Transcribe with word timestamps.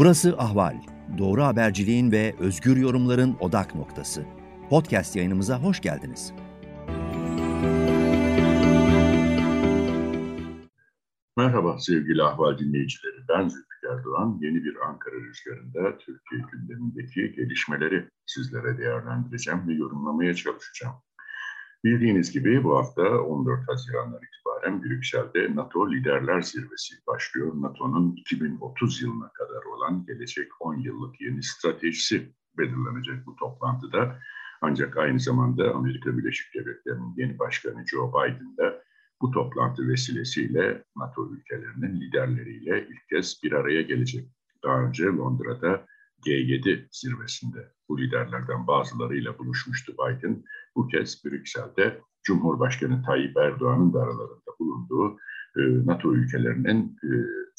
Burası 0.00 0.34
Ahval. 0.38 0.76
Doğru 1.18 1.42
haberciliğin 1.42 2.12
ve 2.12 2.34
özgür 2.38 2.76
yorumların 2.76 3.36
odak 3.40 3.74
noktası. 3.74 4.24
Podcast 4.70 5.16
yayınımıza 5.16 5.62
hoş 5.62 5.80
geldiniz. 5.80 6.32
Merhaba 11.36 11.78
sevgili 11.78 12.22
Ahval 12.22 12.58
dinleyicileri. 12.58 13.16
Ben 13.28 13.48
Zülfikar 13.48 14.04
Doğan. 14.04 14.38
Yeni 14.42 14.64
bir 14.64 14.76
Ankara 14.88 15.16
Rüzgarı'nda 15.16 15.98
Türkiye 15.98 16.42
gündemindeki 16.52 17.32
gelişmeleri 17.32 18.08
sizlere 18.26 18.78
değerlendireceğim 18.78 19.68
ve 19.68 19.72
yorumlamaya 19.72 20.34
çalışacağım. 20.34 20.94
Bildiğiniz 21.84 22.32
gibi 22.32 22.64
bu 22.64 22.78
hafta 22.78 23.02
14 23.02 23.68
Haziran'dan 23.68 24.20
itibaren 24.60 24.82
Brüksel'de 24.82 25.56
NATO 25.56 25.90
Liderler 25.92 26.40
Zirvesi 26.40 26.94
başlıyor. 27.06 27.52
NATO'nun 27.54 28.16
2030 28.16 29.02
yılına 29.02 29.32
kadar 29.32 29.62
olan 29.64 30.06
gelecek 30.06 30.48
10 30.60 30.74
yıllık 30.74 31.20
yeni 31.20 31.42
stratejisi 31.42 32.32
belirlenecek 32.58 33.26
bu 33.26 33.36
toplantıda. 33.36 34.18
Ancak 34.62 34.96
aynı 34.96 35.20
zamanda 35.20 35.74
Amerika 35.74 36.18
Birleşik 36.18 36.54
Devletleri'nin 36.54 37.14
yeni 37.16 37.38
başkanı 37.38 37.86
Joe 37.86 38.12
Biden 38.12 38.56
de 38.56 38.82
bu 39.20 39.30
toplantı 39.30 39.88
vesilesiyle 39.88 40.84
NATO 40.96 41.28
ülkelerinin 41.32 42.00
liderleriyle 42.00 42.86
ilk 42.90 43.08
kez 43.08 43.40
bir 43.42 43.52
araya 43.52 43.82
gelecek. 43.82 44.28
Daha 44.64 44.82
önce 44.82 45.04
Londra'da 45.04 45.86
G7 46.26 46.86
zirvesinde 46.90 47.72
bu 47.88 48.00
liderlerden 48.00 48.66
bazılarıyla 48.66 49.38
buluşmuştu 49.38 49.92
Biden. 49.92 50.44
Bu 50.76 50.88
kez 50.88 51.24
Brüksel'de 51.24 52.00
Cumhurbaşkanı 52.22 53.02
Tayyip 53.02 53.36
Erdoğan'ın 53.36 53.92
da 53.92 53.98
aralarında 53.98 54.50
bulunduğu 54.60 55.18
e, 55.56 55.60
NATO 55.86 56.14
ülkelerinin 56.14 56.96
e, 57.04 57.10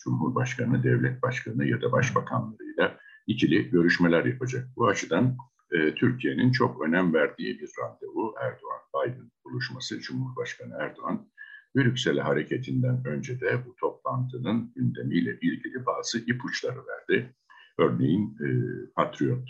Cumhurbaşkanı, 0.03 0.83
Devlet 0.83 1.23
Başkanı 1.23 1.65
ya 1.65 1.81
da 1.81 1.91
Başbakanlarıyla 1.91 2.97
ikili 3.27 3.69
görüşmeler 3.69 4.25
yapacak. 4.25 4.67
Bu 4.75 4.87
açıdan 4.87 5.37
e, 5.71 5.95
Türkiye'nin 5.95 6.51
çok 6.51 6.81
önem 6.81 7.13
verdiği 7.13 7.59
bir 7.59 7.69
randevu 7.79 8.35
Erdoğan-Biden 8.41 9.31
buluşması. 9.45 9.99
Cumhurbaşkanı 9.99 10.77
Erdoğan 10.79 11.27
Brüksel'e 11.75 12.21
hareketinden 12.21 13.05
önce 13.05 13.39
de 13.41 13.65
bu 13.65 13.75
toplantının 13.75 14.73
gündemiyle 14.75 15.37
ilgili 15.41 15.85
bazı 15.85 16.17
ipuçları 16.19 16.79
verdi. 16.87 17.35
Örneğin 17.77 18.37
e, 18.41 18.49
Patriot 18.95 19.49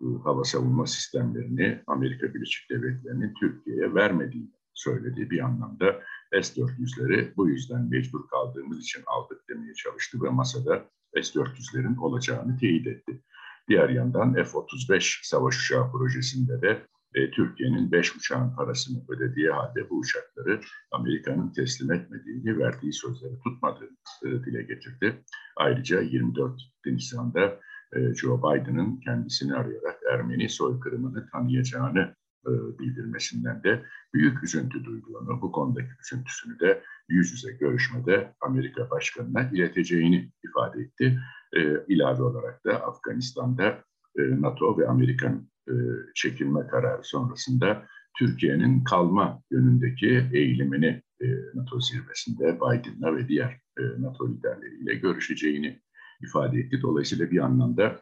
e, 0.00 0.06
hava 0.24 0.44
savunma 0.44 0.86
sistemlerini 0.86 1.82
Amerika 1.86 2.34
Birleşik 2.34 2.70
Devletleri'nin 2.70 3.34
Türkiye'ye 3.40 3.94
vermediğini 3.94 4.50
söyledi. 4.74 5.30
Bir 5.30 5.40
anlamda 5.40 6.02
S-400'leri 6.32 7.36
bu 7.36 7.48
yüzden 7.48 7.88
mecbur 7.90 8.28
kaldığımız 8.28 8.80
için 8.80 9.02
aldık 9.06 9.48
demeye 9.48 9.74
çalıştı 9.74 10.18
ve 10.22 10.28
masada 10.28 10.90
S-400'lerin 11.14 11.98
olacağını 11.98 12.58
teyit 12.58 12.86
etti. 12.86 13.22
Diğer 13.68 13.88
yandan 13.88 14.34
F-35 14.34 15.26
savaş 15.26 15.58
uçağı 15.58 15.92
projesinde 15.92 16.62
de 16.62 16.86
e, 17.14 17.30
Türkiye'nin 17.30 17.92
5 17.92 18.16
uçağın 18.16 18.56
parasını 18.56 19.02
ödediği 19.08 19.50
halde 19.50 19.90
bu 19.90 19.98
uçakları 19.98 20.60
Amerika'nın 20.90 21.52
teslim 21.52 21.92
etmediğini, 21.92 22.58
verdiği 22.58 22.92
sözleri 22.92 23.38
tutmadığını 23.44 24.44
dile 24.46 24.62
getirdi. 24.62 25.24
Ayrıca 25.56 26.00
24 26.00 26.60
Nisan'da 26.86 27.60
e, 27.92 28.14
Joe 28.14 28.38
Biden'ın 28.38 29.00
kendisini 29.00 29.54
arayarak 29.54 30.00
Ermeni 30.12 30.48
soykırımını 30.48 31.26
tanıyacağını 31.30 32.14
e, 32.46 32.50
bildirmesinden 32.78 33.62
de 33.62 33.84
büyük 34.14 34.44
üzüntü 34.44 34.84
duyduğunu, 34.84 35.42
bu 35.42 35.52
konudaki 35.52 35.90
üzüntüsünü 36.04 36.60
de 36.60 36.82
yüz 37.08 37.32
yüze 37.32 37.52
görüşmede 37.52 38.34
Amerika 38.40 38.90
Başkanı'na 38.90 39.50
ileteceğini 39.52 40.32
ifade 40.44 40.80
etti. 40.80 41.20
E, 41.56 41.60
ilave 41.88 42.22
olarak 42.22 42.64
da 42.64 42.86
Afganistan'da 42.86 43.84
e, 44.18 44.40
NATO 44.40 44.78
ve 44.78 44.88
Amerikan 44.88 45.48
e, 45.68 45.74
çekilme 46.14 46.66
kararı 46.66 47.04
sonrasında 47.04 47.86
Türkiye'nin 48.18 48.84
kalma 48.84 49.42
yönündeki 49.50 50.28
eğilimini 50.32 51.02
e, 51.20 51.26
NATO 51.54 51.80
zirvesinde 51.80 52.56
Biden'la 52.56 53.16
ve 53.16 53.28
diğer 53.28 53.60
e, 53.78 53.82
NATO 53.98 54.28
liderleriyle 54.28 54.94
görüşeceğini 54.94 55.82
ifade 56.22 56.58
etti. 56.58 56.82
Dolayısıyla 56.82 57.30
bir 57.30 57.38
anlamda 57.38 58.00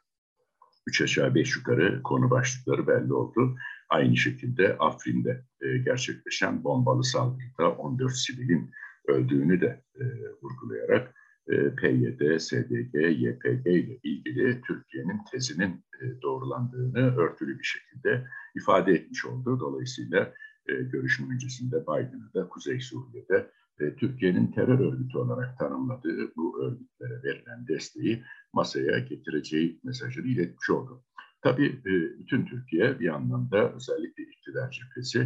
üç 0.87 1.03
aşağı 1.03 1.35
beş 1.35 1.57
yukarı 1.57 2.03
konu 2.03 2.31
başlıkları 2.31 2.87
belli 2.87 3.13
oldu. 3.13 3.57
Aynı 3.89 4.17
şekilde 4.17 4.77
Afrin'de 4.79 5.45
gerçekleşen 5.85 6.65
bombalı 6.65 7.05
saldırıda 7.05 7.71
14 7.71 8.13
sivilin 8.13 8.71
öldüğünü 9.09 9.61
de 9.61 9.83
e, 9.95 10.05
vurgulayarak 10.43 11.15
PYD, 11.51 12.39
SDG, 12.39 12.95
YPG 12.95 13.67
ile 13.67 13.99
ilgili 14.03 14.61
Türkiye'nin 14.67 15.21
tezinin 15.33 15.85
e, 16.03 16.23
doğrulandığını 16.23 17.17
örtülü 17.17 17.59
bir 17.59 17.65
şekilde 17.65 18.27
ifade 18.57 18.93
etmiş 18.93 19.27
oldu. 19.27 19.61
Dolayısıyla 19.61 20.35
e, 20.69 20.73
görüşme 20.83 21.35
öncesinde 21.35 21.83
Biden'a 21.83 22.35
da 22.35 22.49
Kuzey 22.49 22.81
Suriye'de 22.81 23.51
e, 23.81 23.97
Türkiye'nin 23.97 24.53
terör 24.53 24.79
örgütü 24.79 25.19
olarak 25.19 25.59
tanımladığı 25.59 26.37
bu 26.37 26.65
örgütlere 26.65 27.23
verilen 27.23 27.69
desteği 27.69 28.23
masaya 28.53 28.99
getireceği 28.99 29.81
mesajını 29.85 30.27
iletmiş 30.27 30.71
oldu. 30.71 31.05
Tabii 31.43 31.67
e, 31.67 32.19
bütün 32.19 32.47
Türkiye 32.47 33.01
bir 33.01 33.09
anlamda 33.09 33.73
özellikle 33.73 34.23
iktidar 34.23 34.71
cephesi 34.71 35.21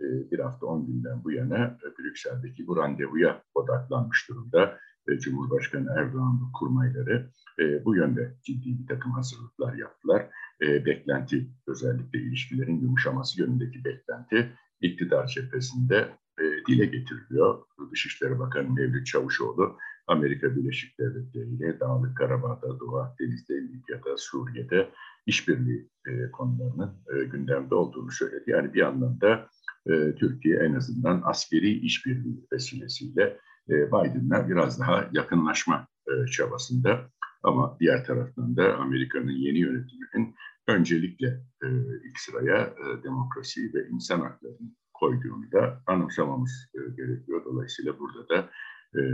e, 0.00 0.30
bir 0.30 0.38
hafta 0.38 0.66
on 0.66 0.86
günden 0.86 1.24
bu 1.24 1.32
yana 1.32 1.58
e, 1.58 1.98
Brüksel'deki 1.98 2.66
bu 2.66 2.76
randevuya 2.76 3.42
odaklanmış 3.54 4.28
durumda. 4.28 4.78
E, 5.08 5.18
Cumhurbaşkanı 5.18 5.88
Erdoğan 5.96 6.52
kurmayları 6.52 7.30
e, 7.58 7.84
bu 7.84 7.96
yönde 7.96 8.34
ciddi 8.42 8.78
bir 8.78 8.86
takım 8.86 9.12
hazırlıklar 9.12 9.74
yaptılar. 9.74 10.30
E, 10.62 10.86
beklenti 10.86 11.50
özellikle 11.66 12.18
ilişkilerin 12.18 12.80
yumuşaması 12.80 13.40
yönündeki 13.40 13.84
beklenti 13.84 14.52
iktidar 14.80 15.26
cephesinde 15.26 16.18
e, 16.38 16.44
dile 16.68 16.86
getiriliyor. 16.86 17.62
Dışişleri 17.92 18.38
Bakanı 18.38 18.70
Mevlüt 18.70 19.06
Çavuşoğlu 19.06 19.78
Amerika 20.06 20.56
Birleşik 20.56 20.98
Devletleri 20.98 21.48
ile 21.48 21.80
Dağlık 21.80 22.16
Karabağ'da, 22.16 22.80
Doğu 22.80 22.96
Akdeniz'de, 22.96 23.54
Libya'da, 23.54 24.16
Suriye'de 24.16 24.90
işbirliği 25.26 25.88
e, 26.06 26.30
konularının 26.30 26.94
e, 27.14 27.24
gündemde 27.24 27.74
olduğunu 27.74 28.10
söyledi. 28.10 28.44
Yani 28.46 28.74
bir 28.74 28.82
anlamda 28.82 29.48
e, 29.86 30.14
Türkiye 30.14 30.56
en 30.58 30.74
azından 30.74 31.22
askeri 31.24 31.70
işbirliği 31.70 32.46
vesilesiyle 32.52 33.38
Biden'la 33.68 34.48
biraz 34.48 34.80
daha 34.80 35.08
yakınlaşma 35.12 35.86
e, 36.08 36.26
çabasında. 36.26 37.10
Ama 37.42 37.76
diğer 37.80 38.04
taraftan 38.04 38.56
da 38.56 38.76
Amerika'nın 38.76 39.32
yeni 39.32 39.58
yönetiminin 39.58 40.34
öncelikle 40.68 41.26
e, 41.62 41.68
ilk 42.04 42.18
sıraya 42.18 42.62
e, 42.62 43.02
demokrasi 43.02 43.74
ve 43.74 43.88
insan 43.88 44.20
haklarını 44.20 44.70
koyduğunu 44.94 45.52
da 45.52 45.82
anımsamamız 45.86 46.70
gerekiyor. 46.96 47.44
Dolayısıyla 47.44 47.98
burada 47.98 48.28
da 48.28 48.50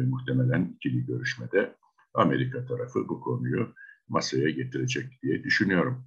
muhtemelen 0.08 0.74
ikili 0.76 1.06
görüşmede 1.06 1.74
Amerika 2.14 2.66
tarafı 2.66 3.08
bu 3.08 3.20
konuyu 3.20 3.74
masaya 4.08 4.50
getirecek 4.50 5.22
diye 5.22 5.44
düşünüyorum. 5.44 6.04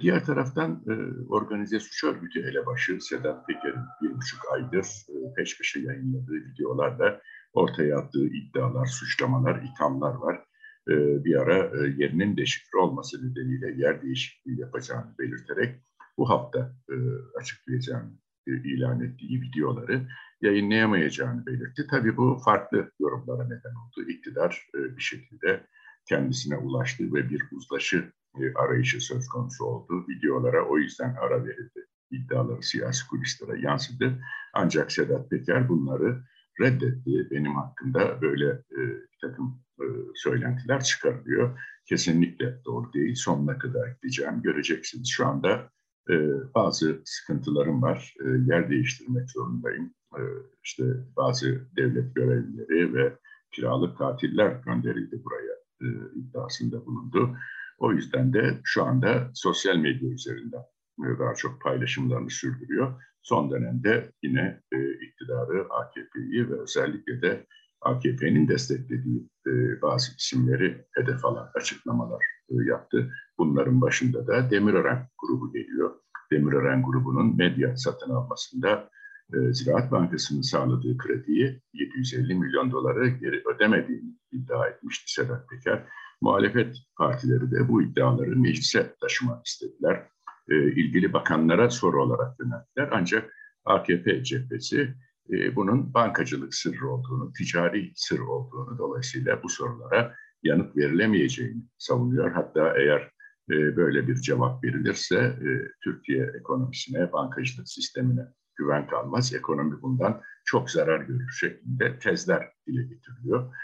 Diğer 0.00 0.24
taraftan 0.24 0.84
organize 1.28 1.80
suç 1.80 2.04
örgütü 2.04 2.40
elebaşı 2.40 3.00
Sedat 3.00 3.46
Peker'in 3.46 3.82
bir 4.02 4.16
buçuk 4.16 4.40
aydır 4.52 4.86
e, 5.08 5.34
peş 5.36 5.58
peşe 5.58 5.80
yayınladığı 5.80 6.34
videolarda 6.34 7.20
ortaya 7.52 7.98
attığı 7.98 8.26
iddialar, 8.26 8.86
suçlamalar, 8.86 9.62
ithamlar 9.62 10.14
var. 10.14 10.44
E, 10.88 11.24
bir 11.24 11.36
ara 11.36 11.56
e, 11.56 11.94
yerinin 11.96 12.36
deşifre 12.36 12.78
olması 12.78 13.30
nedeniyle 13.30 13.82
yer 13.82 14.02
değişikliği 14.02 14.60
yapacağını 14.60 15.14
belirterek 15.18 15.82
bu 16.18 16.30
hafta 16.30 16.76
e, 16.90 16.94
açıklayacağını 17.38 18.12
e, 18.46 18.52
ilan 18.52 19.00
ettiği 19.00 19.42
videoları 19.42 20.08
yayınlayamayacağını 20.40 21.46
belirtti. 21.46 21.86
Tabii 21.90 22.16
bu 22.16 22.38
farklı 22.44 22.90
yorumlara 23.00 23.44
neden 23.44 23.74
oldu. 23.74 24.08
İktidar 24.08 24.66
e, 24.74 24.96
bir 24.96 25.02
şekilde 25.02 25.66
kendisine 26.08 26.56
ulaştı 26.56 27.04
ve 27.14 27.30
bir 27.30 27.42
uzlaşı 27.52 28.12
arayışı 28.54 29.00
söz 29.00 29.28
konusu 29.28 29.64
oldu. 29.64 30.04
Videolara 30.08 30.68
o 30.68 30.78
yüzden 30.78 31.14
ara 31.20 31.44
verildi. 31.44 31.86
İddiaları 32.10 32.62
siyasi 32.62 33.08
kulislere 33.08 33.60
yansıdı. 33.60 34.18
Ancak 34.54 34.92
Sedat 34.92 35.30
Peker 35.30 35.68
bunları 35.68 36.24
reddetti. 36.62 37.30
Benim 37.30 37.54
hakkında 37.54 38.22
böyle 38.22 38.48
e, 38.50 38.78
bir 38.88 39.18
takım 39.20 39.62
e, 39.80 39.84
söylentiler 40.14 40.82
çıkarılıyor. 40.82 41.58
Kesinlikle 41.86 42.64
doğru 42.64 42.92
değil. 42.92 43.14
Sonuna 43.14 43.58
kadar 43.58 43.88
gideceğim. 43.88 44.42
Göreceksiniz. 44.42 45.08
Şu 45.08 45.26
anda 45.26 45.70
e, 46.10 46.14
bazı 46.54 47.02
sıkıntılarım 47.04 47.82
var. 47.82 48.14
E, 48.24 48.28
yer 48.46 48.70
değiştirmek 48.70 49.30
zorundayım. 49.30 49.94
E, 50.16 50.22
işte 50.64 50.84
bazı 51.16 51.68
devlet 51.76 52.14
görevlileri 52.14 52.94
ve 52.94 53.18
kiralık 53.52 53.98
katiller 53.98 54.60
gönderildi 54.66 55.24
buraya 55.24 55.52
e, 55.82 55.86
iddiasında 56.14 56.86
bulundu. 56.86 57.36
O 57.78 57.92
yüzden 57.92 58.32
de 58.32 58.60
şu 58.64 58.84
anda 58.84 59.30
sosyal 59.34 59.76
medya 59.76 60.08
üzerinden 60.08 60.62
e, 61.00 61.18
daha 61.18 61.34
çok 61.34 61.60
paylaşımlarını 61.60 62.30
sürdürüyor. 62.30 63.02
Son 63.22 63.50
dönemde 63.50 64.12
yine 64.22 64.60
e, 64.72 64.92
iktidarı, 64.92 65.66
AKP'yi 65.70 66.50
ve 66.50 66.60
özellikle 66.60 67.22
de 67.22 67.46
AKP'nin 67.80 68.48
desteklediği 68.48 69.28
e, 69.46 69.82
bazı 69.82 70.16
isimleri 70.16 70.84
hedef 70.90 71.24
alan 71.24 71.50
açıklamalar 71.54 72.24
e, 72.50 72.54
yaptı. 72.68 73.12
Bunların 73.38 73.80
başında 73.80 74.26
da 74.26 74.50
Demirören 74.50 75.08
grubu 75.18 75.52
geliyor. 75.52 75.94
Demirören 76.32 76.82
grubunun 76.82 77.36
medya 77.36 77.76
satın 77.76 78.10
almasında 78.10 78.90
e, 79.34 79.52
Ziraat 79.52 79.92
Bankası'nın 79.92 80.42
sağladığı 80.42 80.96
krediyi 80.98 81.60
750 81.74 82.34
milyon 82.34 82.72
doları 82.72 83.08
geri 83.08 83.42
ödemediğini 83.54 84.16
iddia 84.32 84.66
etmişti 84.66 85.12
Sedat 85.12 85.48
Peker. 85.48 85.84
Muhalefet 86.20 86.76
partileri 86.98 87.50
de 87.50 87.68
bu 87.68 87.82
iddiaları 87.82 88.36
meclise 88.36 88.94
taşımak 89.00 89.46
istediler. 89.46 90.08
E, 90.48 90.54
ilgili 90.54 91.12
bakanlara 91.12 91.70
soru 91.70 92.02
olarak 92.02 92.40
yönelttiler. 92.40 92.88
Ancak 92.92 93.34
AKP 93.64 94.24
cephesi 94.24 94.94
e, 95.30 95.56
bunun 95.56 95.94
bankacılık 95.94 96.54
sırrı 96.54 96.90
olduğunu, 96.90 97.32
ticari 97.32 97.92
sır 97.94 98.18
olduğunu 98.18 98.78
dolayısıyla 98.78 99.42
bu 99.42 99.48
sorulara 99.48 100.14
yanıt 100.42 100.76
verilemeyeceğini 100.76 101.62
savunuyor. 101.78 102.32
Hatta 102.32 102.74
eğer 102.78 103.10
e, 103.50 103.76
böyle 103.76 104.08
bir 104.08 104.14
cevap 104.14 104.64
verilirse 104.64 105.38
Türkiye 105.84 106.32
ekonomisine, 106.38 107.12
bankacılık 107.12 107.68
sistemine 107.68 108.26
güven 108.56 108.86
kalmaz. 108.86 109.34
Ekonomi 109.34 109.82
bundan 109.82 110.20
çok 110.44 110.70
zarar 110.70 111.00
görür 111.00 111.30
şeklinde 111.40 111.98
tezler 111.98 112.52
dile 112.66 112.82
getiriliyor. 112.82 113.54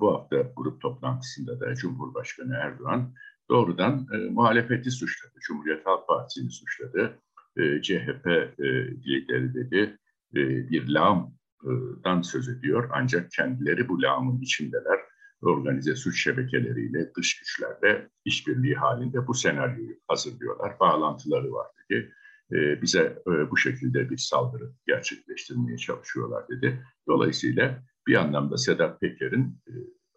Bu 0.00 0.14
hafta 0.14 0.52
grup 0.56 0.80
toplantısında 0.80 1.60
da 1.60 1.74
Cumhurbaşkanı 1.74 2.54
Erdoğan 2.54 3.14
doğrudan 3.50 4.06
e, 4.12 4.16
muhalefeti 4.16 4.90
suçladı. 4.90 5.34
Cumhuriyet 5.40 5.86
Halk 5.86 6.08
Partisi'ni 6.08 6.50
suçladı. 6.50 7.18
E, 7.56 7.82
CHP 7.82 8.26
e, 8.26 8.64
lideri 9.06 9.54
dedi 9.54 9.98
e, 10.34 10.70
bir 10.70 10.88
lağımdan 10.88 12.22
söz 12.22 12.48
ediyor. 12.48 12.90
Ancak 12.92 13.30
kendileri 13.30 13.88
bu 13.88 14.02
lağımın 14.02 14.40
içindeler. 14.40 15.00
Organize 15.42 15.96
suç 15.96 16.22
şebekeleriyle, 16.22 17.14
dış 17.16 17.38
güçlerle 17.38 18.08
işbirliği 18.24 18.74
halinde 18.74 19.26
bu 19.26 19.34
senaryoyu 19.34 19.96
hazırlıyorlar. 20.08 20.80
Bağlantıları 20.80 21.52
var 21.52 21.66
dedi. 21.90 22.12
E, 22.52 22.82
bize 22.82 23.22
e, 23.26 23.50
bu 23.50 23.56
şekilde 23.56 24.10
bir 24.10 24.16
saldırı 24.16 24.72
gerçekleştirmeye 24.86 25.78
çalışıyorlar 25.78 26.48
dedi. 26.48 26.84
Dolayısıyla 27.08 27.82
bir 28.06 28.14
anlamda 28.14 28.56
Sedat 28.56 29.00
Peker'in 29.00 29.58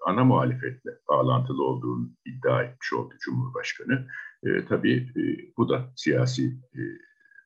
ana 0.07 0.23
muhalefetle 0.23 0.91
bağlantılı 1.09 1.63
olduğunu 1.63 2.09
iddia 2.25 2.63
etmiş 2.63 2.93
oldu 2.93 3.13
Cumhurbaşkanı. 3.19 4.07
E, 4.43 4.65
tabii 4.65 4.97
e, 4.97 5.21
bu 5.57 5.69
da 5.69 5.93
siyasi 5.95 6.45
e, 6.75 6.81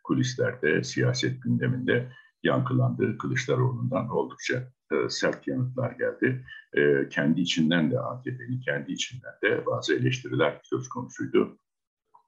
kulislerde, 0.04 0.84
siyaset 0.84 1.44
gündeminde 1.44 2.12
yankılandı. 2.44 3.18
Kılıçdaroğlu'ndan 3.18 4.10
oldukça 4.10 4.72
e, 4.92 5.10
sert 5.10 5.48
yanıtlar 5.48 5.92
geldi. 5.92 6.46
E, 6.74 7.10
kendi 7.10 7.42
içinden 7.42 7.92
de 7.92 8.00
AKP'nin 8.00 8.62
kendi 8.62 8.92
içinden 8.92 9.34
de 9.44 9.66
bazı 9.66 9.96
eleştiriler 9.96 10.60
söz 10.64 10.90
konusuydu. 10.90 11.58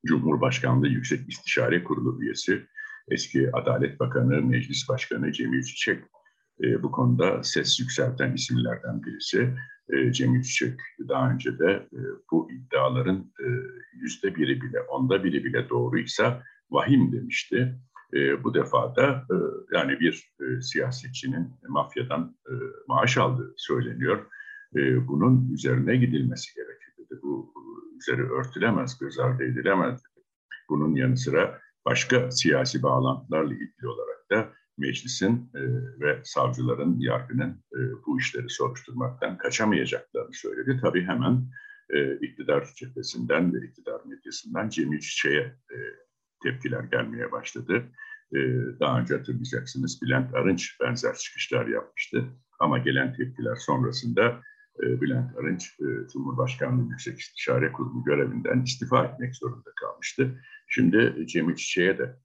Cumhurbaşkanlığı 0.06 0.88
Yüksek 0.88 1.30
İstişare 1.30 1.84
Kurulu 1.84 2.24
üyesi, 2.24 2.68
eski 3.08 3.50
Adalet 3.54 4.00
Bakanı, 4.00 4.42
Meclis 4.42 4.90
Başkanı 4.90 5.32
Cemil 5.32 5.64
Çiçek 5.64 6.04
e, 6.62 6.84
bu 6.84 6.92
konuda 6.92 7.44
ses 7.44 7.80
yükselten 7.80 8.34
isimlerden 8.34 9.04
birisi. 9.04 9.54
E, 9.90 10.12
Cemil 10.12 10.42
Çiçek 10.42 10.80
daha 11.10 11.32
önce 11.32 11.60
de 11.60 11.88
e, 11.94 12.00
bu 12.32 12.52
iddiaların 12.52 13.32
e, 13.40 13.48
yüzde 13.94 14.36
biri 14.36 14.62
bile, 14.62 14.80
onda 14.82 15.24
biri 15.24 15.44
bile 15.46 15.70
doğruysa 15.70 16.44
vahim 16.72 17.12
demişti. 17.12 17.76
E, 18.14 18.44
bu 18.44 18.54
defa 18.54 18.96
da 18.96 19.26
e, 19.32 19.36
yani 19.76 20.00
bir 20.00 20.34
e, 20.42 20.62
siyasetçinin 20.62 21.54
mafyadan 21.68 22.36
e, 22.48 22.54
maaş 22.88 23.18
aldığı 23.18 23.54
söyleniyor. 23.58 24.26
E, 24.76 25.08
bunun 25.08 25.54
üzerine 25.54 25.96
gidilmesi 25.96 26.56
gerekir 26.56 26.94
dedi. 26.98 27.20
Bu 27.24 27.54
üzeri 28.00 28.32
örtülemez, 28.32 28.98
göz 29.00 29.20
ardı 29.20 29.44
edilemez. 29.44 30.02
Bunun 30.70 30.96
yanı 30.96 31.18
sıra 31.18 31.60
başka 31.86 32.32
siyasi 32.32 32.84
bağlantılarla 32.84 33.54
ilgili 33.54 33.88
olarak 33.88 34.30
da 34.32 34.54
meclisin 34.78 35.52
e, 35.56 35.62
ve 36.00 36.22
savcıların, 36.24 37.00
yargının 37.00 37.64
e, 37.74 37.80
bu 38.06 38.20
işleri 38.20 38.50
soruşturmaktan 38.50 39.38
kaçamayacaklarını 39.38 40.34
söyledi. 40.34 40.80
Tabii 40.82 41.04
hemen 41.04 41.50
e, 41.90 42.16
iktidar 42.16 42.74
cephesinden 42.76 43.54
ve 43.54 43.66
iktidar 43.66 44.02
medyasından 44.06 44.70
Cemil 44.70 45.00
Çiçek'e 45.00 45.40
e, 45.76 45.78
tepkiler 46.44 46.84
gelmeye 46.84 47.32
başladı. 47.32 47.84
E, 48.36 48.40
daha 48.80 49.00
önce 49.00 49.18
hatırlayacaksınız 49.18 50.02
Bülent 50.02 50.34
Arınç 50.34 50.78
benzer 50.82 51.16
çıkışlar 51.16 51.68
yapmıştı. 51.68 52.26
Ama 52.60 52.78
gelen 52.78 53.14
tepkiler 53.14 53.56
sonrasında 53.56 54.42
e, 54.84 55.02
Bülent 55.02 55.38
Arınç 55.38 55.80
e, 55.80 55.86
Cumhurbaşkanlığı 56.14 56.90
Yüksek 56.90 57.20
İstişare 57.20 57.72
Kurulu 57.72 58.04
görevinden 58.04 58.62
istifa 58.62 59.06
etmek 59.06 59.36
zorunda 59.36 59.72
kalmıştı. 59.76 60.42
Şimdi 60.68 61.26
Cemil 61.28 61.56
Çiçek'e 61.56 61.98
de 61.98 62.16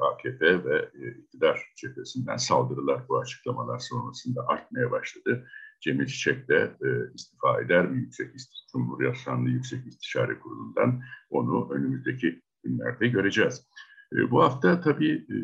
AKP 0.00 0.64
ve 0.64 0.90
e, 0.94 1.10
iktidar 1.10 1.72
cephesinden 1.76 2.36
saldırılar 2.36 3.08
bu 3.08 3.18
açıklamalar 3.18 3.78
sonrasında 3.78 4.46
artmaya 4.48 4.90
başladı. 4.90 5.46
Cemil 5.80 6.06
Çiçek 6.06 6.48
de 6.48 6.76
e, 6.84 6.88
istifa 7.14 7.60
eder 7.60 7.86
mi 7.86 7.98
Yüksek 7.98 8.30
Cumhurbaşkanlığı 8.72 9.50
Yüksek 9.50 9.86
İstişare 9.86 10.38
Kurulu'ndan 10.38 11.02
onu 11.30 11.72
önümüzdeki 11.72 12.42
günlerde 12.64 13.08
göreceğiz. 13.08 13.66
E, 14.12 14.30
bu 14.30 14.42
hafta 14.42 14.80
tabii 14.80 15.12
e, 15.12 15.36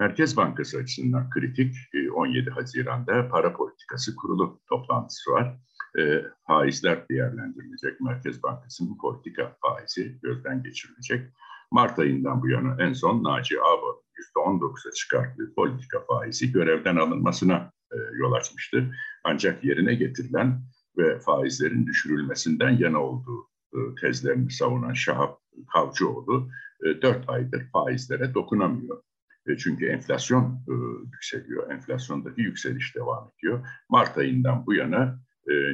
Merkez 0.00 0.36
Bankası 0.36 0.78
açısından 0.78 1.30
kritik 1.30 1.74
17 2.14 2.48
e, 2.48 2.52
Haziran'da 2.52 3.28
para 3.28 3.52
politikası 3.52 4.16
kurulu 4.16 4.60
toplantısı 4.68 5.30
var. 5.30 5.60
E, 5.98 6.24
faizler 6.46 7.08
değerlendirilecek. 7.08 8.00
Merkez 8.00 8.42
Bankası'nın 8.42 8.98
politika 8.98 9.56
faizi 9.60 10.20
gözden 10.22 10.62
geçirilecek. 10.62 11.32
Mart 11.70 11.98
ayından 11.98 12.42
bu 12.42 12.48
yana 12.48 12.76
en 12.78 12.92
son 12.92 13.24
Naci 13.24 13.60
Ağbal'ın 13.60 14.00
%19'a 14.36 14.92
çıkarttığı 14.92 15.54
politika 15.54 16.04
faizi 16.08 16.52
görevden 16.52 16.96
alınmasına 16.96 17.72
e, 17.92 17.96
yol 18.14 18.32
açmıştı. 18.32 18.94
Ancak 19.24 19.64
yerine 19.64 19.94
getirilen 19.94 20.62
ve 20.98 21.18
faizlerin 21.18 21.86
düşürülmesinden 21.86 22.70
yana 22.70 22.98
olduğu 22.98 23.48
e, 23.74 23.78
tezlerini 24.00 24.50
savunan 24.50 24.92
Şahap 24.92 25.40
Kavcıoğlu 25.72 26.48
e, 26.84 27.02
4 27.02 27.28
aydır 27.28 27.70
faizlere 27.72 28.34
dokunamıyor. 28.34 29.02
E, 29.46 29.56
çünkü 29.56 29.86
enflasyon 29.86 30.64
e, 30.68 30.72
yükseliyor. 31.12 31.70
Enflasyondaki 31.70 32.40
yükseliş 32.40 32.96
devam 32.96 33.30
ediyor. 33.38 33.66
Mart 33.88 34.18
ayından 34.18 34.66
bu 34.66 34.74
yana 34.74 35.20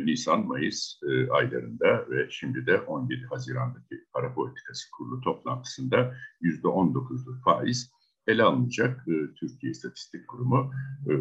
Nisan-Mayıs 0.05 1.01
e, 1.03 1.31
aylarında 1.31 2.11
ve 2.11 2.27
şimdi 2.31 2.67
de 2.67 2.81
17 2.81 3.27
Haziran'daki 3.31 4.05
para 4.13 4.35
politikası 4.35 4.91
kurulu 4.91 5.21
toplantısında 5.21 6.15
%19'luk 6.43 7.43
faiz 7.45 7.91
ele 8.27 8.43
alınacak. 8.43 9.09
E, 9.09 9.35
Türkiye 9.35 9.71
İstatistik 9.73 10.29
Kurumu 10.29 10.73
e, 11.11 11.13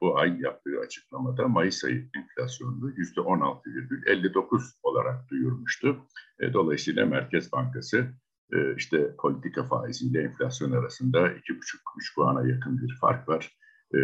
bu 0.00 0.18
ay 0.18 0.40
yaptığı 0.40 0.80
açıklamada 0.84 1.48
Mayıs 1.48 1.84
ayı 1.84 2.08
enflasyonunu 2.16 2.90
%16,59 2.90 4.62
olarak 4.82 5.30
duyurmuştu. 5.30 6.06
E, 6.40 6.52
dolayısıyla 6.52 7.06
Merkez 7.06 7.52
Bankası 7.52 8.08
e, 8.52 8.74
işte 8.76 9.16
politika 9.18 9.64
faiziyle 9.64 10.22
enflasyon 10.22 10.72
arasında 10.72 11.28
2,5-3 11.28 12.14
puana 12.14 12.48
yakın 12.48 12.82
bir 12.82 12.96
fark 13.00 13.28
var. 13.28 13.56
E, 13.94 13.98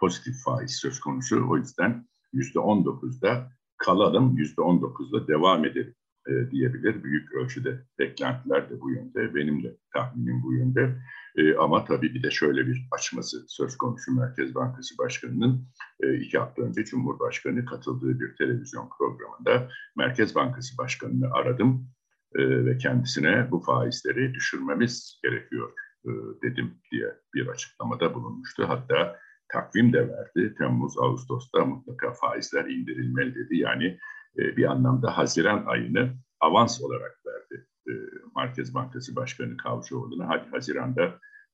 pozitif 0.00 0.34
faiz 0.44 0.76
söz 0.76 1.00
konusu. 1.00 1.50
O 1.50 1.56
yüzden 1.56 2.06
%19'da 2.34 3.52
kalalım, 3.76 4.36
%19'da 4.36 5.28
devam 5.28 5.64
edelim 5.64 5.94
e, 6.28 6.50
diyebilir. 6.50 7.04
Büyük 7.04 7.32
ölçüde 7.32 7.84
beklentiler 7.98 8.70
de 8.70 8.80
bu 8.80 8.90
yönde, 8.90 9.34
benim 9.34 9.62
de 9.62 9.76
tahminim 9.94 10.42
bu 10.42 10.54
yönde. 10.54 11.02
E, 11.36 11.54
ama 11.54 11.84
tabii 11.84 12.14
bir 12.14 12.22
de 12.22 12.30
şöyle 12.30 12.66
bir 12.66 12.88
açması 12.90 13.44
söz 13.48 13.76
konusu 13.76 14.14
Merkez 14.14 14.54
Bankası 14.54 14.98
Başkanı'nın 14.98 15.68
e, 16.00 16.14
iki 16.14 16.38
hafta 16.38 16.62
önce 16.62 16.84
Cumhurbaşkanı 16.84 17.64
katıldığı 17.64 18.20
bir 18.20 18.36
televizyon 18.36 18.88
programında 18.98 19.68
Merkez 19.96 20.34
Bankası 20.34 20.78
Başkanı'nı 20.78 21.32
aradım 21.32 21.86
e, 22.34 22.64
ve 22.64 22.78
kendisine 22.78 23.50
bu 23.50 23.60
faizleri 23.60 24.34
düşürmemiz 24.34 25.20
gerekiyor 25.22 25.72
e, 26.04 26.10
dedim 26.42 26.74
diye 26.92 27.14
bir 27.34 27.46
açıklamada 27.46 28.14
bulunmuştu. 28.14 28.68
Hatta 28.68 29.16
takvim 29.52 29.92
de 29.92 30.08
verdi. 30.08 30.54
Temmuz, 30.58 30.98
Ağustos'ta 30.98 31.64
mutlaka 31.64 32.12
faizler 32.12 32.64
indirilmeli 32.64 33.34
dedi. 33.34 33.56
Yani 33.56 33.98
e, 34.38 34.56
bir 34.56 34.64
anlamda 34.64 35.18
Haziran 35.18 35.64
ayını 35.66 36.14
avans 36.40 36.82
olarak 36.82 37.20
verdi 37.26 37.66
e, 37.88 37.92
Merkez 38.36 38.74
Bankası 38.74 39.16
Başkanı 39.16 39.56
Kavcıoğlu'na. 39.56 40.28
Hadi 40.28 40.50
Haziran'da 40.50 41.04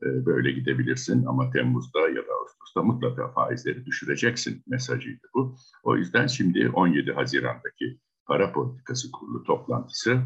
e, 0.03 0.27
böyle 0.27 0.53
gidebilirsin 0.53 1.25
ama 1.25 1.51
Temmuz'da 1.51 2.01
ya 2.09 2.23
da 2.27 2.33
Ağustos'ta 2.41 2.83
mutlaka 2.83 3.33
faizleri 3.33 3.87
düşüreceksin 3.87 4.63
mesajıydı 4.67 5.27
bu. 5.35 5.57
O 5.83 5.97
yüzden 5.97 6.27
şimdi 6.27 6.69
17 6.69 7.13
Haziran'daki 7.13 8.01
para 8.27 8.53
politikası 8.53 9.13
kurulu 9.13 9.43
toplantısı 9.43 10.23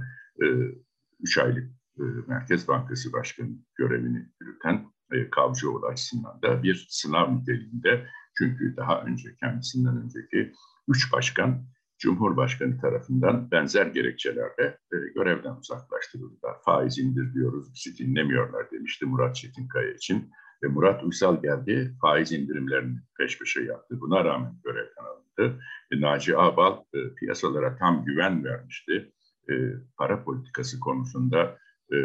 3 1.20 1.38
e, 1.38 1.42
aylık 1.42 1.70
e, 1.98 2.02
Merkez 2.26 2.68
Bankası 2.68 3.12
Başkanı 3.12 3.50
görevini 3.74 4.28
yürüten 4.40 4.86
e, 5.12 5.30
Kavcıoğlu 5.30 5.86
açısından 5.86 6.42
da 6.42 6.62
bir 6.62 6.86
sınav 6.90 7.36
niteliğinde 7.36 8.06
Çünkü 8.38 8.76
daha 8.76 9.02
önce 9.02 9.36
kendisinden 9.40 10.02
önceki 10.02 10.52
üç 10.88 11.12
başkan 11.12 11.64
Cumhurbaşkanı 11.98 12.80
tarafından 12.80 13.50
benzer 13.50 13.86
gerekçelerle 13.86 14.78
e, 14.92 14.96
görevden 15.14 15.56
uzaklaştırıldılar. 15.56 16.56
Faiz 16.64 16.98
indir 16.98 17.34
diyoruz, 17.34 17.74
bizi 17.74 17.98
dinlemiyorlar 17.98 18.70
demişti 18.70 19.06
Murat 19.06 19.36
Çetinkaya 19.36 19.92
için. 19.92 20.30
Ve 20.62 20.68
Murat 20.68 21.04
Uysal 21.04 21.42
geldi, 21.42 21.94
faiz 22.00 22.32
indirimlerini 22.32 22.98
peş 23.18 23.38
peşe 23.38 23.62
yaptı. 23.62 24.00
Buna 24.00 24.24
rağmen 24.24 24.54
görevden 24.64 25.04
alındı. 25.04 25.62
E, 25.92 26.00
Naci 26.00 26.36
Ağbal 26.36 26.82
e, 26.94 27.14
piyasalara 27.14 27.76
tam 27.76 28.04
güven 28.04 28.44
vermişti. 28.44 29.12
E, 29.50 29.54
para 29.96 30.24
politikası 30.24 30.80
konusunda 30.80 31.58
e, 31.92 31.96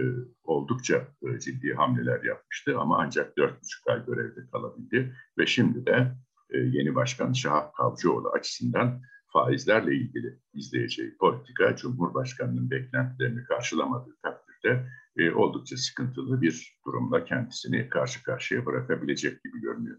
oldukça 0.44 1.08
e, 1.24 1.40
ciddi 1.40 1.74
hamleler 1.74 2.24
yapmıştı 2.24 2.80
ama 2.80 2.98
ancak 3.00 3.38
dört 3.38 3.64
buçuk 3.64 3.88
ay 3.88 4.06
görevde 4.06 4.48
kalabildi. 4.52 5.16
Ve 5.38 5.46
şimdi 5.46 5.86
de 5.86 6.16
e, 6.50 6.58
yeni 6.58 6.96
başkan 6.96 7.34
Şahap 7.34 7.76
Kavcıoğlu 7.76 8.30
açısından 8.30 9.02
faizlerle 9.34 9.96
ilgili 9.96 10.40
izleyeceği 10.54 11.18
politika 11.18 11.76
Cumhurbaşkanı'nın 11.76 12.72
beklentilerini 12.72 13.44
karşılamadığı 13.44 14.16
takdirde 14.24 14.88
e, 15.18 15.32
oldukça 15.32 15.78
sıkıntılı 15.78 16.42
bir 16.42 16.80
durumla 16.86 17.26
kendisini 17.26 17.90
karşı 17.90 18.24
karşıya 18.24 18.66
bırakabilecek 18.66 19.44
gibi 19.44 19.62
görünüyor. 19.62 19.98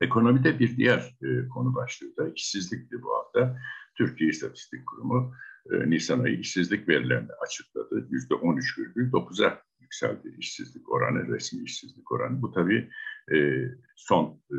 Ekonomide 0.00 0.58
bir 0.58 0.76
diğer 0.76 1.16
e, 1.22 1.48
konu 1.48 1.74
başlığı 1.74 2.16
da 2.16 2.28
işsizlikti 2.28 3.02
bu 3.02 3.14
hafta. 3.14 3.58
Türkiye 3.96 4.30
İstatistik 4.30 4.86
Kurumu 4.86 5.34
e, 5.72 5.90
Nisan 5.90 6.20
ayı 6.20 6.38
işsizlik 6.38 6.88
verilerini 6.88 7.32
açıkladı. 7.44 8.08
%13,9'a 8.10 9.62
yükseldi 9.80 10.34
işsizlik 10.38 10.92
oranı, 10.92 11.28
resmi 11.28 11.64
işsizlik 11.64 12.12
oranı. 12.12 12.42
Bu 12.42 12.52
tabii 12.52 12.90
e, 13.32 13.36
son 13.96 14.40
e, 14.50 14.56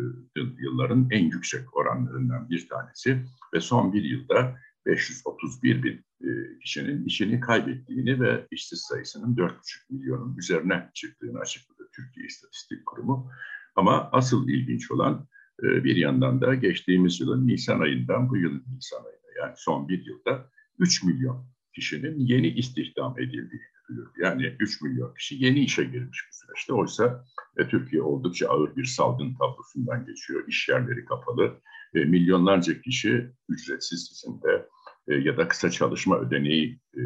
yılların 0.59 1.07
en 1.11 1.23
yüksek 1.23 1.77
oranlarından 1.77 2.49
bir 2.49 2.67
tanesi 2.69 3.23
ve 3.53 3.59
son 3.59 3.93
bir 3.93 4.03
yılda 4.03 4.55
531 4.85 5.83
bin 5.83 6.05
e, 6.21 6.59
kişinin 6.59 7.05
işini 7.05 7.39
kaybettiğini 7.39 8.21
ve 8.21 8.47
işsiz 8.51 8.79
sayısının 8.79 9.35
4,5 9.35 9.53
milyonun 9.89 10.37
üzerine 10.37 10.89
çıktığını 10.93 11.39
açıkladı 11.39 11.89
Türkiye 11.95 12.25
İstatistik 12.25 12.85
Kurumu. 12.85 13.31
Ama 13.75 14.09
asıl 14.11 14.49
ilginç 14.49 14.91
olan 14.91 15.27
bir 15.61 15.95
yandan 15.95 16.41
da 16.41 16.55
geçtiğimiz 16.55 17.19
yılın 17.19 17.47
Nisan 17.47 17.79
ayından 17.79 18.29
bu 18.29 18.37
yılın 18.37 18.63
Nisan 18.75 19.03
ayına 19.05 19.47
yani 19.47 19.53
son 19.57 19.87
bir 19.87 20.05
yılda 20.05 20.49
3 20.79 21.03
milyon 21.03 21.47
kişinin 21.75 22.19
yeni 22.19 22.47
istihdam 22.47 23.19
edildiği 23.19 23.61
duyuruyor. 23.89 24.13
Yani 24.17 24.55
3 24.59 24.81
milyon 24.81 25.13
kişi 25.13 25.35
yeni 25.35 25.59
işe 25.59 25.83
girmiş 25.83 26.23
bu 26.29 26.35
süreçte. 26.35 26.73
Oysa 26.73 27.25
e, 27.57 27.67
Türkiye 27.67 28.01
oldukça 28.01 28.47
ağır 28.49 28.75
bir 28.75 28.85
salgın 28.85 29.33
tablosundan 29.33 30.05
geçiyor. 30.05 30.47
İş 30.47 30.69
yerleri 30.69 31.05
kapalı. 31.05 31.61
E, 31.95 32.05
milyonlarca 32.05 32.81
kişi 32.81 33.31
ücretsiz 33.49 34.11
izinde 34.11 34.67
e, 35.07 35.15
ya 35.15 35.37
da 35.37 35.47
kısa 35.47 35.69
çalışma 35.71 36.19
ödeneği 36.19 36.79
e, 36.97 37.01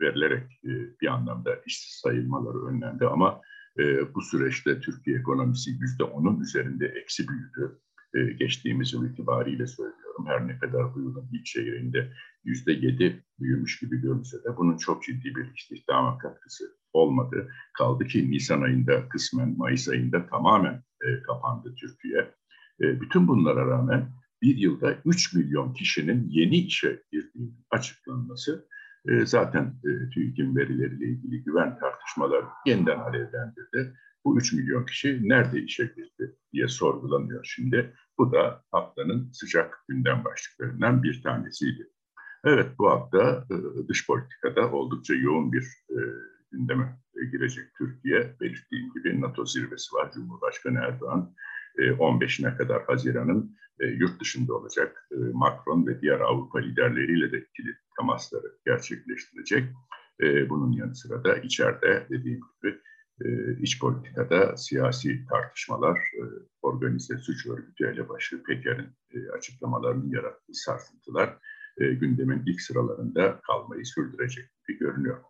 verilerek 0.00 0.52
e, 0.64 0.70
bir 1.00 1.06
anlamda 1.06 1.50
işsiz 1.66 2.00
sayılmaları 2.00 2.66
önlendi. 2.66 3.06
Ama 3.06 3.40
e, 3.78 4.14
bu 4.14 4.22
süreçte 4.22 4.80
Türkiye 4.80 5.18
ekonomisi 5.18 5.70
yüzde 5.70 6.04
onun 6.04 6.40
üzerinde 6.40 6.86
eksi 6.86 7.28
büyüdü. 7.28 7.80
E, 8.14 8.32
geçtiğimiz 8.32 8.92
yıl 8.92 9.10
itibariyle 9.10 9.66
söylüyorum. 9.66 10.26
Her 10.26 10.48
ne 10.48 10.58
kadar 10.58 10.94
bu 10.94 11.00
yılın 11.00 11.28
ilk 11.32 11.46
çeyreğinde 11.46 12.12
yüzde 12.44 12.72
yedi 12.72 13.24
büyümüş 13.40 13.80
gibi 13.80 14.00
görünse 14.00 14.36
de 14.36 14.56
bunun 14.56 14.76
çok 14.76 15.02
ciddi 15.02 15.34
bir 15.34 15.54
istihdama 15.56 16.18
katkısı 16.18 16.64
olmadı. 16.92 17.48
Kaldı 17.78 18.04
ki 18.04 18.30
Nisan 18.30 18.62
ayında 18.62 19.08
kısmen 19.08 19.58
Mayıs 19.58 19.88
ayında 19.88 20.26
tamamen 20.26 20.82
e, 21.02 21.22
kapandı 21.22 21.74
Türkiye. 21.80 22.34
E, 22.80 23.00
bütün 23.00 23.28
bunlara 23.28 23.66
rağmen 23.66 24.10
bir 24.42 24.56
yılda 24.56 24.98
3 25.04 25.34
milyon 25.34 25.72
kişinin 25.72 26.28
yeni 26.28 26.56
işe 26.56 27.02
girdiği 27.12 27.54
açıklanması 27.70 28.68
e, 29.08 29.26
zaten 29.26 29.74
e, 29.84 30.10
TÜİK'in 30.10 30.56
verileriyle 30.56 31.04
ilgili 31.04 31.44
güven 31.44 31.78
tartışmaları 31.78 32.46
yeniden 32.66 32.98
alevlendirdi. 32.98 33.94
Bu 34.24 34.38
3 34.38 34.52
milyon 34.52 34.86
kişi 34.86 35.28
nerede 35.28 35.62
işe 35.62 35.84
girdi 35.84 36.36
diye 36.52 36.68
sorgulanıyor 36.68 37.44
şimdi. 37.44 37.94
Bu 38.18 38.32
da 38.32 38.62
haftanın 38.70 39.32
sıcak 39.32 39.84
gündem 39.88 40.24
başlıklarından 40.24 41.02
bir 41.02 41.22
tanesiydi. 41.22 41.88
Evet 42.44 42.68
bu 42.78 42.90
hafta 42.90 43.46
e, 43.50 43.88
dış 43.88 44.06
politikada 44.06 44.72
oldukça 44.72 45.14
yoğun 45.14 45.52
bir 45.52 45.62
e, 45.90 45.98
gündeme 46.52 46.98
girecek 47.32 47.64
Türkiye. 47.78 48.36
Belirttiğim 48.40 48.92
gibi 48.92 49.20
NATO 49.20 49.46
zirvesi 49.46 49.94
var. 49.94 50.12
Cumhurbaşkanı 50.12 50.78
Erdoğan 50.78 51.34
15'ine 51.78 52.56
kadar 52.56 52.84
Haziran'ın 52.84 53.56
yurt 53.80 54.20
dışında 54.20 54.54
olacak. 54.54 55.08
Macron 55.32 55.86
ve 55.86 56.00
diğer 56.00 56.20
Avrupa 56.20 56.58
liderleriyle 56.58 57.32
de 57.32 57.38
ikili 57.38 57.76
temasları 57.98 58.52
gerçekleştirecek. 58.66 59.64
Bunun 60.48 60.72
yanı 60.72 60.94
sıra 60.94 61.24
da 61.24 61.36
içeride 61.36 62.06
dediğim 62.10 62.40
gibi 62.62 62.80
iç 63.60 63.80
politikada 63.80 64.56
siyasi 64.56 65.26
tartışmalar, 65.26 65.98
organize 66.62 67.18
suç 67.18 67.46
örgütü 67.46 67.86
elebaşı 67.86 68.42
Peker'in 68.42 68.88
açıklamalarının 69.36 70.10
yarattığı 70.10 70.54
sarsıntılar 70.54 71.38
gündemin 71.76 72.42
ilk 72.46 72.60
sıralarında 72.60 73.40
kalmayı 73.46 73.86
sürdürecek 73.86 74.44
gibi 74.68 74.78
görünüyor. 74.78 75.20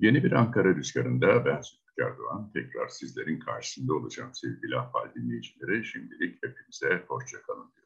Yeni 0.00 0.24
bir 0.24 0.32
Ankara 0.32 0.74
rüzgarında 0.74 1.44
ben 1.44 1.60
Zülfikar 1.60 2.10
Erdoğan 2.12 2.52
tekrar 2.52 2.88
sizlerin 2.88 3.38
karşısında 3.38 3.94
olacağım 3.94 4.30
sevgili 4.34 4.76
ahval 4.76 5.14
dinleyicileri. 5.14 5.84
Şimdilik 5.84 6.42
hepinize 6.42 7.04
hoşçakalın 7.08 7.72
diyorum. 7.74 7.85